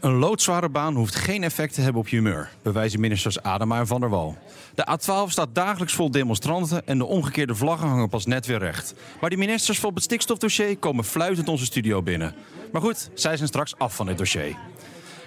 Een 0.00 0.14
loodzware 0.14 0.68
baan 0.68 0.94
hoeft 0.94 1.14
geen 1.14 1.42
effect 1.42 1.74
te 1.74 1.80
hebben 1.80 2.00
op 2.00 2.08
je 2.08 2.16
humeur, 2.16 2.50
bewijzen 2.62 3.00
ministers 3.00 3.42
Adema 3.42 3.78
en 3.78 3.86
Van 3.86 4.00
der 4.00 4.08
Wal. 4.08 4.36
De 4.74 4.98
A12 4.98 5.30
staat 5.30 5.54
dagelijks 5.54 5.94
vol 5.94 6.10
demonstranten 6.10 6.86
en 6.86 6.98
de 6.98 7.04
omgekeerde 7.04 7.54
vlaggen 7.54 7.88
hangen 7.88 8.08
pas 8.08 8.26
net 8.26 8.46
weer 8.46 8.58
recht. 8.58 8.94
Maar 9.20 9.30
die 9.30 9.38
ministers 9.38 9.78
voor 9.78 9.92
het 9.94 10.02
stikstofdossier 10.02 10.76
komen 10.76 11.04
fluitend 11.04 11.48
onze 11.48 11.64
studio 11.64 12.02
binnen. 12.02 12.34
Maar 12.72 12.82
goed, 12.82 13.10
zij 13.14 13.36
zijn 13.36 13.48
straks 13.48 13.78
af 13.78 13.96
van 13.96 14.08
het 14.08 14.18
dossier. 14.18 14.56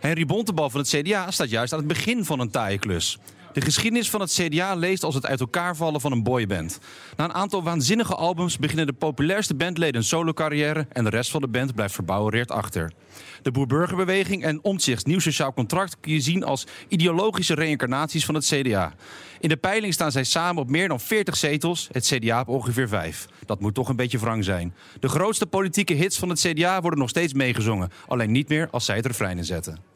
Henry 0.00 0.26
Bontebal 0.26 0.70
van 0.70 0.80
het 0.80 0.88
CDA 0.88 1.30
staat 1.30 1.50
juist 1.50 1.72
aan 1.72 1.78
het 1.78 1.88
begin 1.88 2.24
van 2.24 2.40
een 2.40 2.50
taaie 2.50 2.78
klus. 2.78 3.18
De 3.56 3.62
geschiedenis 3.62 4.10
van 4.10 4.20
het 4.20 4.32
CDA 4.32 4.74
leest 4.74 5.02
als 5.02 5.14
het 5.14 5.26
uit 5.26 5.40
elkaar 5.40 5.76
vallen 5.76 6.00
van 6.00 6.12
een 6.12 6.22
boyband. 6.22 6.78
Na 7.16 7.24
een 7.24 7.34
aantal 7.34 7.62
waanzinnige 7.62 8.14
albums 8.14 8.58
beginnen 8.58 8.86
de 8.86 8.92
populairste 8.92 9.54
bandleden 9.54 9.96
een 9.96 10.06
solo-carrière 10.06 10.86
en 10.92 11.04
de 11.04 11.10
rest 11.10 11.30
van 11.30 11.40
de 11.40 11.48
band 11.48 11.74
blijft 11.74 11.94
verbouwereerd 11.94 12.50
achter. 12.50 12.92
De 13.42 13.50
Boerburgerbeweging 13.50 14.44
en 14.44 14.64
Omtzigts 14.64 15.04
nieuw 15.04 15.18
sociaal 15.18 15.52
contract 15.52 15.96
kun 16.00 16.12
je 16.12 16.20
zien 16.20 16.44
als 16.44 16.66
ideologische 16.88 17.54
reïncarnaties 17.54 18.24
van 18.24 18.34
het 18.34 18.44
CDA. 18.44 18.94
In 19.40 19.48
de 19.48 19.56
peiling 19.56 19.92
staan 19.92 20.12
zij 20.12 20.24
samen 20.24 20.62
op 20.62 20.70
meer 20.70 20.88
dan 20.88 21.00
40 21.00 21.36
zetels, 21.36 21.88
het 21.92 22.06
CDA 22.06 22.40
op 22.40 22.48
ongeveer 22.48 22.88
5. 22.88 23.26
Dat 23.46 23.60
moet 23.60 23.74
toch 23.74 23.88
een 23.88 23.96
beetje 23.96 24.18
wrang 24.18 24.44
zijn. 24.44 24.74
De 25.00 25.08
grootste 25.08 25.46
politieke 25.46 25.94
hits 25.94 26.18
van 26.18 26.28
het 26.28 26.40
CDA 26.40 26.80
worden 26.80 26.98
nog 26.98 27.08
steeds 27.08 27.32
meegezongen, 27.32 27.90
alleen 28.08 28.32
niet 28.32 28.48
meer 28.48 28.68
als 28.70 28.84
zij 28.84 28.96
het 28.96 29.06
refrein 29.06 29.38
inzetten. 29.38 29.95